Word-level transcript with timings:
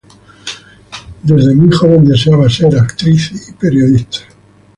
Desde 1.21 1.53
muy 1.53 1.71
joven 1.71 2.03
deseaba 2.05 2.49
ser 2.49 2.75
actriz 2.75 3.49
y 3.49 3.53
periodista. 3.53 4.21